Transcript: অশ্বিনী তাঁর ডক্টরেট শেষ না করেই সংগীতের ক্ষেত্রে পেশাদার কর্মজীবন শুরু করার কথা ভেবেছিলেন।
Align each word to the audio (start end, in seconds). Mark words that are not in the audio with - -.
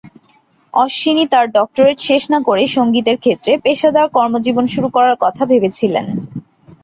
অশ্বিনী 0.73 1.25
তাঁর 1.27 1.45
ডক্টরেট 1.57 1.97
শেষ 1.99 2.23
না 2.29 2.39
করেই 2.47 2.69
সংগীতের 2.77 3.17
ক্ষেত্রে 3.17 3.51
পেশাদার 3.63 4.07
কর্মজীবন 4.09 4.65
শুরু 4.73 4.87
করার 4.95 5.15
কথা 5.21 5.43
ভেবেছিলেন। 5.45 6.05